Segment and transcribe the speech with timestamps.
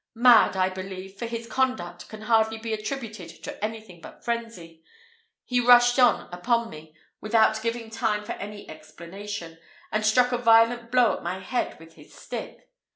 [0.15, 4.83] Mad, I believe for his conduct can hardly be attributed to anything but frenzy
[5.45, 9.59] he rushed on upon me without giving time for any explanation,
[9.91, 12.67] and struck a violent blow at my head with his stick.